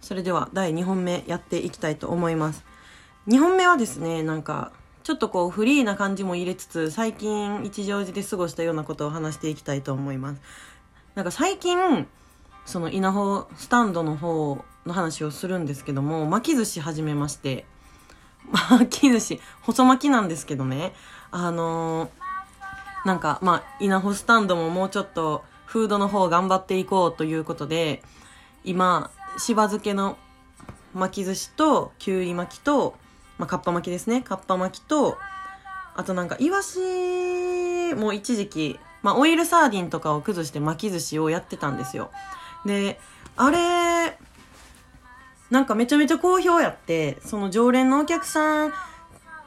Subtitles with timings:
[0.00, 2.64] それでは第2本目やっていきたいと思います。
[3.28, 4.72] 2本目はですね、なんか、
[5.02, 10.40] ちょっとこうフリーな感じも入れつつ、最近一乗寺で過ごしたようなことを話していきたいと思います。
[11.14, 12.06] なんか最近、
[12.64, 17.64] その稲穂スタンドの方の話をするんですけども、巻き寿司始めまして、
[18.52, 20.92] 巻き寿司、細巻きなんですけどね、
[21.30, 28.02] あのー、なんか、まあ、稲穂スタンドももうちょっとフードの方頑張っていこうということで、
[28.64, 30.18] 今、しば漬けの
[30.94, 32.96] 巻き寿司と、きゅうり巻きと、
[33.38, 34.22] まあ、かっぱ巻きですね。
[34.22, 35.16] かっぱ巻きと、
[35.94, 42.10] あとなんか、イワシも一時期、まあ、オイルサーディンとかを崩して巻き寿司をやってたんですよ。
[42.66, 43.00] で、
[43.36, 44.18] あれ、
[45.50, 48.72] なんかめちゃめちゃ好評やって、その常連のお客さん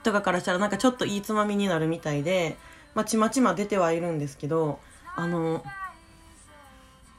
[0.03, 2.57] とかからしたらなんかちょっといいつまみになるみたいで、
[2.95, 4.79] まあちまちま出てはいるんですけど、
[5.15, 5.63] あの、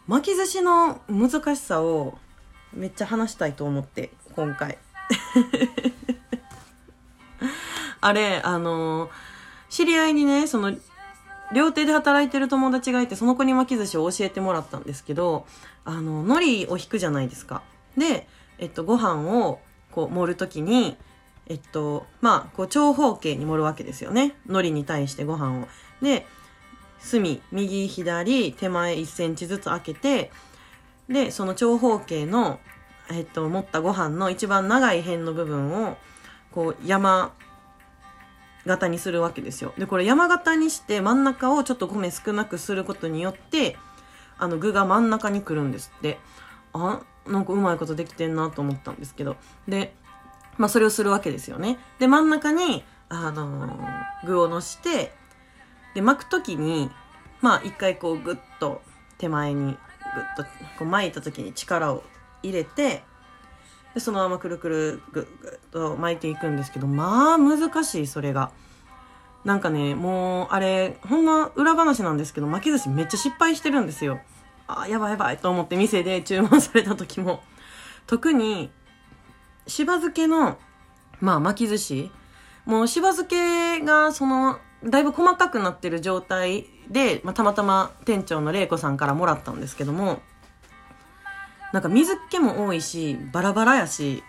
[0.09, 2.19] 巻き寿司の難しさを
[2.75, 4.79] めっちゃ話したいと思って、今回。
[8.01, 9.11] あれ、あの
[9.69, 10.75] 知り合いにね、その、
[11.53, 15.47] 料亭で働いてる友達がいて、その子に巻き寿司を教えてもらったんですけど、
[15.85, 17.63] あの、海苔を引くじゃないですか。
[17.97, 18.27] で、
[18.59, 20.97] えっと、ご飯を、こう、盛るときに、
[21.47, 24.35] えっと、まあ、こう、長方形に盛るわけですよね。
[24.47, 25.69] 海苔に対してご飯を。
[26.01, 26.27] で、
[26.99, 30.31] 隅、右、左、手前1センチずつ開けて、
[31.09, 32.61] で、その長方形の、
[33.11, 35.97] えっと、持ったご飯の一番長い辺の部分を、
[36.53, 37.33] こう、山
[38.67, 39.75] 型にするわけですよ。
[39.77, 43.77] で、これ山型にして真ん中をちょっと米少なくすることによって、
[44.39, 46.19] あの、具が真ん中に来るんですって。
[46.73, 49.37] あ、なんかうまいことできてんなと思ったんですけど。
[49.69, 49.95] で、
[50.59, 51.79] まあそれをするわけですよね。
[51.99, 55.13] で、真ん中に、あのー、具をのして、
[55.95, 56.91] で、巻くときに、
[57.41, 58.83] まあ一回こうグッと
[59.19, 59.77] 手前に
[60.15, 60.45] グッと
[60.79, 62.03] こう巻いたときに力を
[62.43, 63.03] 入れて、
[63.95, 68.53] で、そのままくるくるぐっと巻いていくんですけど、まあ難しい、それが。
[69.45, 74.21] なんかね、もう、あれ、ほんま裏話なんですけど、巻き寿司めっちゃ失敗してるんですよ。
[74.67, 77.43] あ、やばいやばいと思って店で注文された時も。
[78.07, 78.71] 特に、
[79.67, 80.59] しば漬けの、
[81.21, 82.11] まあ巻き寿司。
[82.65, 90.21] もうしば漬けが、その、だいぶ細かくなってる状態で、まあ、たまたま店長の玲子さんからもらったんですけども、
[91.73, 94.23] なんか水気も多いし、バラバラやし、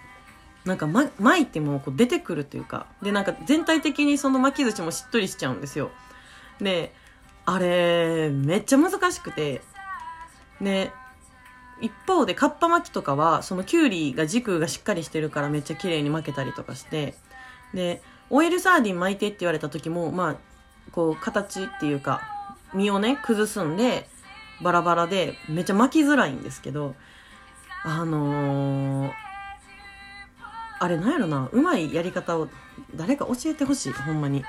[0.64, 5.92] なんか、ま、巻いてもこう出てくるというか、で、なんか全体的にその巻き寿司もしっとりしちゃうんですよ。
[6.60, 6.94] で、
[7.46, 9.62] あれ、めっちゃ難しくて、
[10.62, 10.92] で、
[11.82, 17.16] 一方でカッパ巻きとかは、そのキュウリが軸がしっかりしてるからめっちゃ綺麗に巻けたりとかして、
[17.74, 20.36] で、オイルサーディン巻いてって言われた時も、まあ、
[20.94, 22.22] こう、形っていうか、
[22.74, 24.08] 身をね、崩すんで、
[24.62, 26.96] バラバラで、めっちゃ巻きづらいんですけど、
[27.84, 29.12] あのー、
[30.80, 32.50] あれなんやろな、うまいやり方を
[32.96, 34.44] 誰か教えてほしい、ほんまに。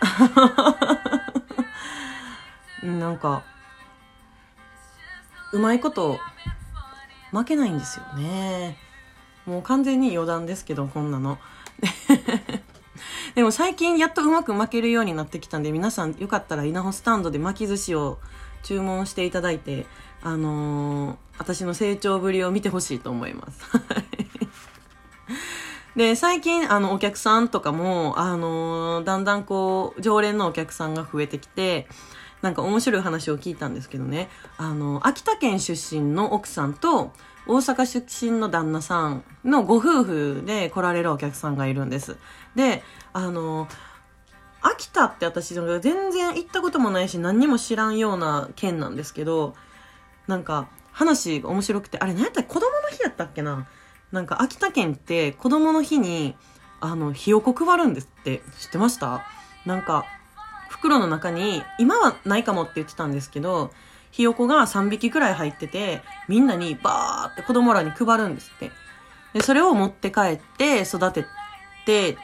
[2.82, 3.42] なんか、
[5.52, 6.18] うまいこと
[7.30, 8.76] 負けないんですよね。
[9.46, 11.38] もう完全に余談ですけど、こんなの。
[13.34, 18.18] でも最近やっとうまく巻けるようになってきたんで、皆さんよかったら稲穂スタンドで巻き寿司を
[18.62, 19.86] 注文していただいて、
[20.22, 23.60] あのー、私の成長ぶりを見てほしいと思います。
[25.96, 31.86] で、最近、あの、お客さんとかも、あのー、だんだんこう、常連のお客さんが増えてきて、
[32.44, 34.28] なんか面白い話を聞いたんですけどね、
[34.58, 37.10] あの、秋田県出身の奥さんと、
[37.46, 42.18] 大阪出身の旦那さんのご夫婦で来られるお客さんがいるんです。
[42.54, 42.82] で、
[43.14, 43.66] あの、
[44.60, 45.80] 秋田って私全
[46.12, 49.54] 然行ったこともないし何にも知らんような県なんですけど、
[50.26, 53.66] なんか話が面白くて、あれ何やったっけ子供の日やったっけな。
[54.12, 56.36] なんか秋田県って子供の日に
[56.80, 58.42] あの、ひよこ配るんですって。
[58.60, 59.22] 知ってました？
[59.64, 60.04] なんか、
[60.84, 63.72] 袋の中に、今はないかもって言ってたんですけど、
[64.10, 68.70] ひよこが3匹くらい入ってて、みんなにバーって子供らに配るんですって。
[69.32, 71.24] で、それを持って帰って育て
[71.86, 72.18] て、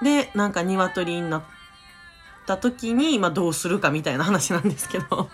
[0.00, 1.42] で、なんか鶏になっ
[2.46, 5.28] た時に、まあどうするかみたいな話なんですけど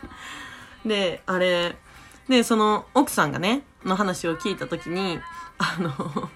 [0.84, 1.74] で、あれ、
[2.28, 5.20] で、その奥さんがね、の話を聞いた時に、
[5.56, 6.30] あの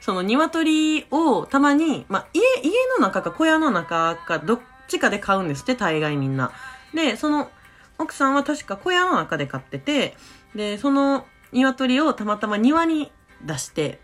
[0.00, 4.60] その鶏をたまに、まあ、家、家の中か小屋の中かどっ
[4.92, 6.52] ちかで買うんですって、大概みんな。
[6.94, 7.50] で、その
[7.98, 10.16] 奥さんは確か小屋の中で飼ってて、
[10.54, 13.12] で、その鶏をたまたま庭に
[13.44, 14.00] 出して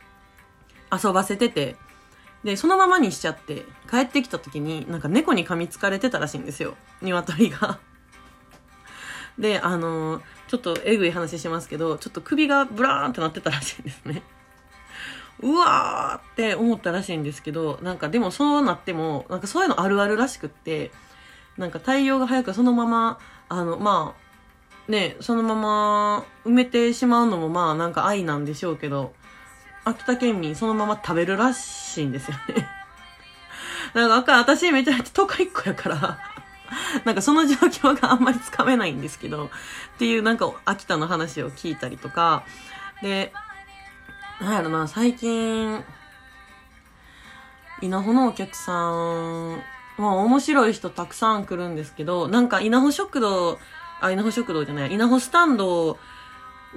[0.93, 1.76] 遊ばせてて、
[2.44, 6.76] で、そのままにしちゃって、帰ってきた時に、なんか猫に噛みつかれてたらしいんですよ。
[7.02, 7.79] 鶏が。
[9.38, 14.23] で、あのー、ちょっとえぐい話しますけど、ちょっと首がブラーンってなってたらしいんですね。
[15.40, 20.90] うわーって思ったらしいんですけど、なんかでもそうなっても、なんかそういうのあるあるらしくって、
[21.56, 23.19] なんか対応が早くそのまま、
[23.49, 29.12] あの、まあ、ね、そのまま埋めてしまうのもまあなんか愛なんでしょうけど、
[29.85, 32.67] 秋田県民そのまま食べるらしいんですよね。
[33.94, 36.19] なんか私めちゃめちゃ都会っ子やから
[37.05, 39.49] なんかその状況があんまりつかめないんですけど、っ
[39.99, 42.44] ていうなんか秋田の話を聞いたりとか、
[43.02, 43.32] で、
[44.40, 45.82] なんやろな、最近、
[47.82, 49.62] 稲穂のお客さん、
[49.99, 53.58] まあ面白い人たくさん来るんですけど、なんか稲穂食堂、
[54.00, 55.99] あ、稲穂食堂じゃない、稲穂スタンド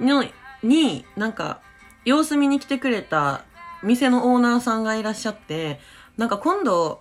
[0.00, 0.24] の、
[0.64, 1.60] に、なんか、
[2.04, 3.44] 様子見に来てくれた
[3.84, 5.78] 店のオーナーさんがいらっしゃって、
[6.16, 7.00] なんか今度、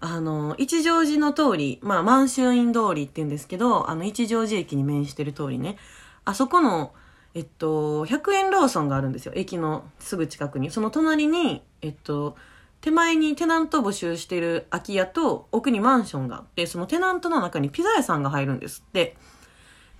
[0.00, 5.76] あの、一乗寺の通り、まあ、満州院通りって言うんですけど、あの、一乗寺駅に面してる通りね、
[6.24, 6.92] あそこの、
[7.34, 9.32] えっと、100円ローソンがあるんですよ。
[9.34, 10.70] 駅のすぐ近くに。
[10.70, 12.36] その隣に、えっと、
[12.82, 19.16] 手前にテナント募集してる空き家と奥にマンションがあって、そのテナントの中にピザ屋さんが入るんですって。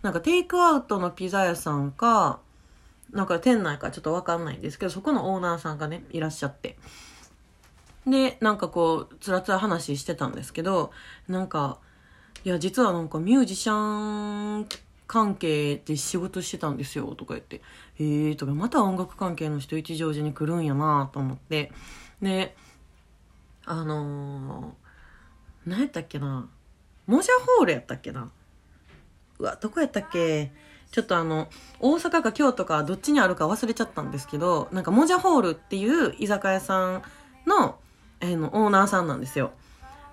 [0.03, 2.41] なんかテイクアウトのピザ屋さんか、
[3.13, 6.77] なんか店内かちょっとわかんないんですけど、そこのオーナーさんがね、いらっしゃって。
[8.07, 10.91] で、なんかこう、つらつら話してたんですけど、
[11.29, 11.79] なんか、
[12.45, 14.67] いや、実はなんかミュージシャン
[15.13, 17.61] 関係で仕事してたんですよ、とか言って。
[18.01, 21.71] えとか、また音楽関係の人一乗寺に来るんやなと思って。
[22.23, 22.57] で、
[23.67, 26.49] あのー、何やったっけな。
[27.07, 28.31] モジャホールやったっけな。
[29.39, 30.51] うわ、どこやったっけ
[30.91, 37.03] ちょっとあの、大阪か京都かどっちにあるか忘れちゃったんですけど、なんかモジャホールっていう居酒屋さん
[37.47, 37.79] の、
[38.21, 39.53] えー、のオーナーさんなんですよ。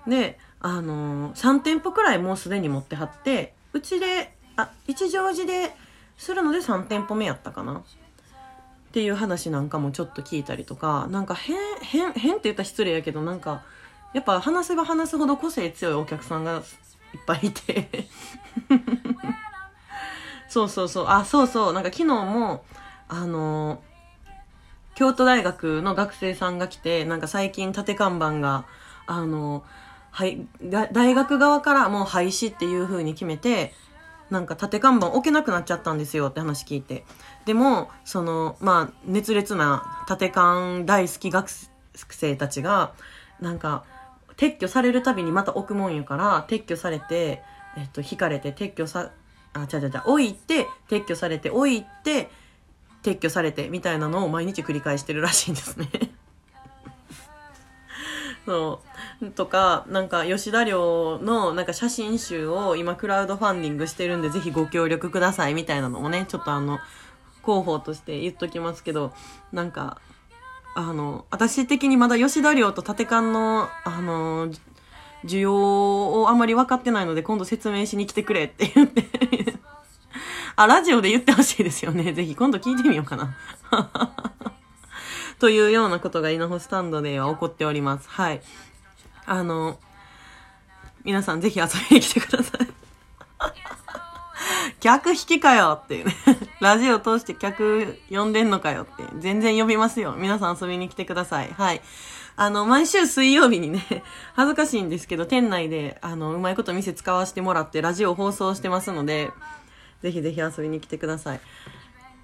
[0.06, 5.74] で、あのー、3店舗くらいもうすでに持ってはって、うちで、あ、一乗寺で
[6.16, 7.82] するので3店舗目やったかな。
[8.90, 13.62] っていう話なんかもちょっと聞いたりとか、なんか変、変、変って言ったら失礼やけど、なんか、
[14.12, 16.62] やっぱ話せば話すほど個性強いお客さんがいっ
[17.24, 18.08] ぱいいて
[20.48, 21.06] そうそうそう。
[21.08, 21.72] あ、そうそう。
[21.72, 22.64] なんか昨日も、
[23.08, 23.82] あの
[24.96, 28.64] 京都大学の学生さんが来て、なんか最近縦看板が、
[29.06, 29.64] あの
[30.10, 33.72] はい、大学側からもう廃止っていう風に決めて、
[34.30, 37.04] なんか縦看板置けなくなっちゃったんですよって話聞いて。
[37.44, 41.50] でも、その、まあ、熱烈な縦看大好き学
[42.10, 42.92] 生たちが、
[43.40, 43.84] なんか、
[44.36, 47.42] 撤去されるたびにまた置くもんやから、撤去されて、
[47.76, 49.10] えっと、引かれて、撤去さ、
[49.52, 52.30] あ、ちゃちゃちゃ、置いて、撤去されて、置いて、
[53.02, 55.88] 撤去されて、みたいなのを毎日繰り返してるらしいんですね
[58.46, 58.89] そう。
[59.34, 66.78] とか、なんか、吉田寮の、なんか写真集を今クラウドファンディングしてるんで、ぜひご協力ください、みたいなのもね、ちょっとあの、
[67.42, 69.12] 広報として言っときますけど、
[69.52, 70.00] なんか、
[70.74, 74.50] あの、私的にまだ吉田寮と縦勘の、あの、
[75.24, 79.04] 需要をあまり分かってないので、今度説明しに来てくれって言って
[80.56, 82.12] あ、ラジオで言ってほしいですよね。
[82.12, 83.36] ぜひ今度聞いてみようかな。
[85.38, 88.08] というようなことが稲穂スタンドでは起こっております。
[88.08, 88.42] はい。
[89.30, 89.78] あの、
[91.04, 92.66] 皆さんぜひ遊びに来てください。
[94.80, 96.16] 客引きかよっていうね。
[96.60, 99.04] ラジオ通して客呼んでんのかよって。
[99.20, 100.16] 全然呼びますよ。
[100.18, 101.54] 皆さん遊びに来てください。
[101.56, 101.80] はい。
[102.34, 104.02] あの、毎週水曜日にね、
[104.34, 109.30] 恥ずかしいんですけど、店内で、あの、うまいこと店使わせてもらって、ラジオ放送してますので、
[110.02, 111.40] ぜひぜひ遊びに来てください。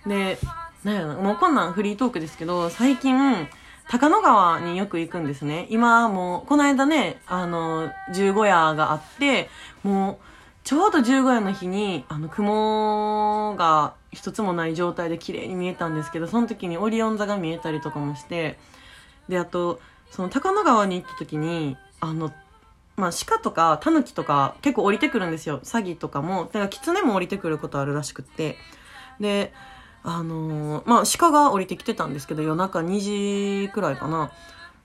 [0.06, 0.40] で、
[0.82, 3.48] なんやろな、もうこんなんフリートークですけど、最近、
[3.88, 5.66] 高野川によく行くんですね。
[5.70, 9.48] 今もう、この間ね、あの、十五夜があって、
[9.84, 10.16] もう、
[10.64, 18.58] ちょうど十五夜の日に、あの、雲が一つもない状態で綺麗に見えたんですけど、その時にオリオン座が見えたりとかもして、
[19.28, 22.32] で、あと、その高野川に行った時に、あの、
[22.96, 25.60] まあ、鹿とかタヌキとか結構降りてくるんですよ。
[25.62, 26.44] サギとかも。
[26.46, 28.56] だからキツネも降りてくることあるらしくって。
[29.20, 29.52] で、
[30.08, 34.30] あのー、まあ、鹿が降りてきてたんですけど、夜中2時くらいかな。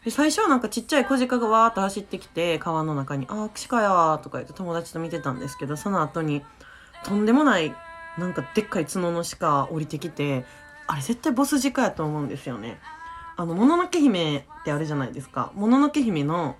[0.03, 6.41] で、最初はなんかちっちゃい小鹿がわーっと走ってきて、川の中に、あー、鹿やーとか言って友達と見てたんですけど、その後に、
[7.05, 7.71] とんでもない、
[8.17, 10.43] なんかでっかい角の鹿降りてきて、
[10.87, 12.79] あれ絶対ボス鹿やと思うんですよね。
[13.37, 15.51] あの、もののけ姫ってあるじゃないですか。
[15.53, 16.55] もののけ姫の、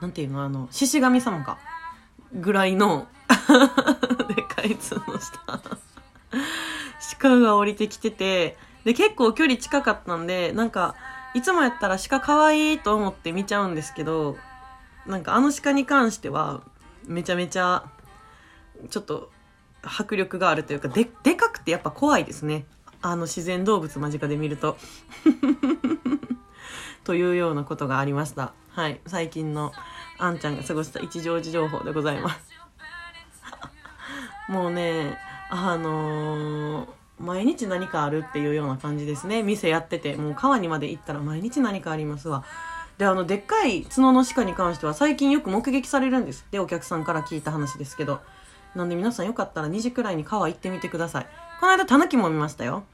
[0.00, 1.58] なんていうの、あの、獅子神様か。
[2.32, 3.06] ぐらいの
[4.28, 5.78] でっかい角の下
[7.18, 10.94] 鹿が降りてきてて、で、結構距離近かったんで、なんか、
[11.34, 14.36] いつもやったら鹿可愛いと思って見ちゃうんですけど、
[15.06, 16.62] なんかあの鹿に関しては、
[17.06, 17.84] めちゃめちゃ、
[18.90, 19.30] ちょっと、
[19.82, 22.66] 迫力があるというか、で、でかくてやっぱ怖いですね。
[23.00, 24.76] あの自然動物間近で見ると。
[27.04, 28.52] というようなことがありました。
[28.70, 29.00] はい。
[29.06, 29.72] 最近の
[30.18, 32.40] あんちゃんが過ごした一乗寺情報でございます。
[34.50, 35.16] もうね、
[35.50, 36.88] あのー、
[37.28, 39.42] 毎日何かあるっていうような感じですね。
[39.42, 40.16] 店やってて。
[40.16, 42.42] もう川にまで行ったら毎日何かありますわ。
[42.96, 48.20] で、あの、でっかい角の鹿に関しては最近よく目撃されるんですって、お客さんから聞いた話ですけど。
[48.74, 51.26] なんで皆さんよかったら2時くらいに川行ってみてください。
[51.60, 52.84] この間、タヌキも見ましたよ。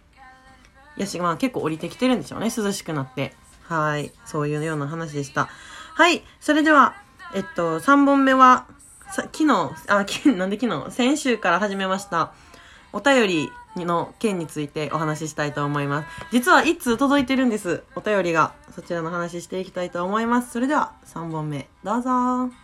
[0.97, 2.51] ヤシがまあ結構降りてきてるんでしょうね。
[2.57, 3.35] 涼しくなって。
[3.63, 4.13] はい。
[4.25, 5.49] そういうような話でした。
[5.95, 6.25] はい。
[6.41, 6.95] それでは、
[7.35, 8.67] えっと、3本目は、
[9.11, 10.05] さ昨日、あ、
[10.37, 10.91] なんで昨日？
[10.91, 12.33] 先週から始めました。
[12.93, 16.09] お便りの件についてお話ししたいと思います。
[16.31, 17.83] 実は1通届いてるんです。
[17.97, 18.53] お便りが。
[18.75, 20.53] そちらの話していきたいと思います。
[20.53, 22.64] それでは3本目、どうぞ